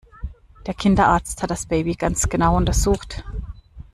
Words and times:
Der 0.65 0.73
Kinderarzt 0.73 1.43
hat 1.43 1.51
das 1.51 1.67
Baby 1.67 1.93
ganz 1.93 2.27
genau 2.27 2.57
untersucht. 2.57 3.23